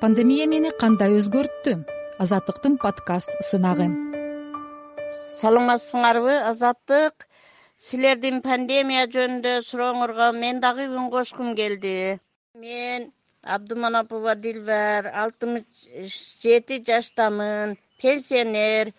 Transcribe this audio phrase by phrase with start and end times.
[0.00, 1.72] пандемия мени кандай өзгөрттү?
[2.22, 3.88] Азаттыктын подкаст сынагы.
[5.34, 7.26] Саламатсыңарбы азаттык.
[7.78, 12.18] Силердин пандемия жөнүндө сурооңорго мен дагы үн кошкум келди.
[12.54, 13.10] Мен
[13.42, 18.92] абдыманапова дилбар алтымыш жети жаштамын пенсионер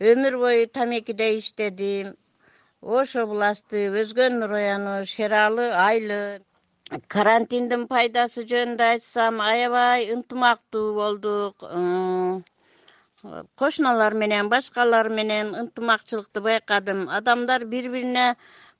[0.00, 2.14] өмүр бою тамекиде иштедим.
[2.80, 6.20] Ош областы өзгөн району шералы айылы
[6.86, 11.64] карантиндин пайдасы жөнүндө айтсам аябай ынтымактуу болдук.
[13.58, 17.08] Кошуналар менен башкалар менен ынтымакчылыкты байкадым.
[17.08, 18.26] Адамдар бири бирине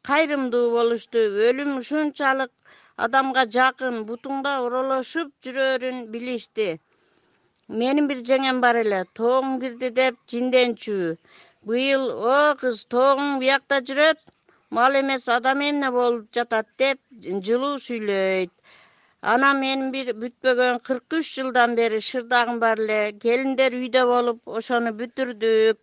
[0.06, 1.18] кайрымдуу болушту.
[1.48, 2.52] Өлүм ушунчалык
[2.96, 6.78] адамга жакын бутуңда оролошуп жүрөрүн билишти.
[7.68, 11.16] Менин бир жеңем бар эле тоогуң кирди деп жинденчү.
[11.66, 14.22] Быйыл о кыз тоогуң биякта жүрөт
[14.76, 16.98] мал эмес адам эмне болуп жатат деп
[17.46, 18.52] жылуу сүйлөйт.
[19.32, 23.00] Анан менин бир бүтпөгөн кырк үч жылдан бери шырдагым бар эле.
[23.22, 25.78] Келиндер үйдө болуп ошону бүтүрдүк.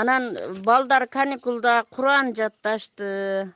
[0.00, 0.24] Анан
[0.66, 3.52] балдар каникулда куран жатташты.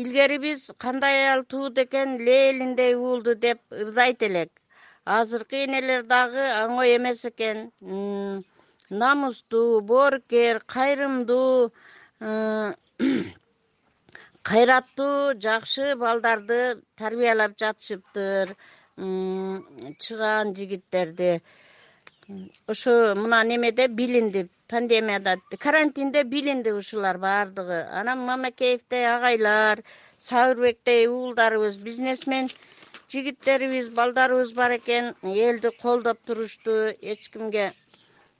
[0.00, 4.50] Илгери биз кандай аял тууд экен лейлиндей уулду деп ырдайт элек.
[5.04, 7.70] Азыркы энелер дагы оңой эмес экен.
[8.90, 11.72] Намустуу боорукер кайрымдуу
[14.50, 18.56] кайраттуу жакшы балдарды тарбиялап жатышыптыр
[18.96, 21.40] чыгаан жигиттерди.
[22.66, 27.88] Ошо мына немеде билинди пандемияда карантинде билинди ушулар баардыгы.
[27.90, 29.78] Анан мамакеевдей агайлар
[30.18, 32.50] сабырбектей уулдарыбыз бизнесмен
[33.08, 37.72] жигиттерибиз балдарыбыз бар экен элди колдоп турушту эч кимге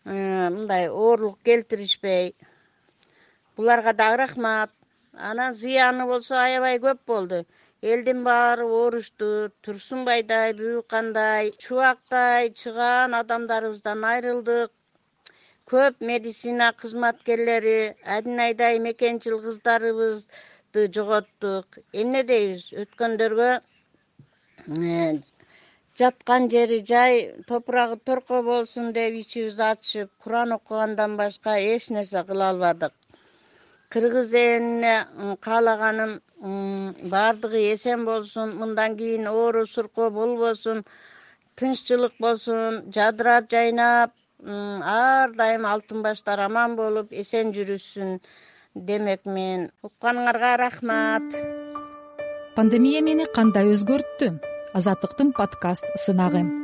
[0.05, 2.37] э, мындай оорлук келтиришпей
[3.61, 4.71] буларга дагы рахмат.
[5.31, 7.39] Анан зыяны болсо аябай көп болду.
[7.93, 9.27] Элдин баары оорушту
[9.65, 14.71] турсунбайдай бүбүкандай чубактай чыгаан адамдарыбыздан айрылдык.
[15.73, 17.77] Көп медицина кызматкерлери
[18.19, 21.81] адинайдай мекенчил кыздарыбызды жоготтук.
[22.01, 22.65] Эмне дейбиз?
[22.85, 25.11] Өткөндөргө э,
[26.01, 27.21] жаткан жери жай
[27.53, 33.00] топурагы торко болсун деп ичибизди ачышып куран окугандан башка эч нерсе кыла албадык
[33.93, 34.95] кыргыз элине
[35.45, 36.13] каалаганым
[37.13, 40.85] баардыгы эсен болсун мындан кийин оору суркоо болбосун
[41.57, 44.11] тынччылык болсун жадырап жайнап
[44.47, 48.21] ар дайым алтын баштар аман болуп эсен жүрүшсүн
[48.75, 51.29] демекмин укканыңарга рахмат.
[52.57, 54.33] Пандемия мени кандай өзгөрттү?
[54.79, 56.60] Азаттыктын подкаст сынагы